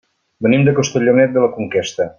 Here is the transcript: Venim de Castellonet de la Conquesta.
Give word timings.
Venim 0.45 0.63
de 0.69 0.73
Castellonet 0.79 1.37
de 1.37 1.45
la 1.47 1.53
Conquesta. 1.59 2.09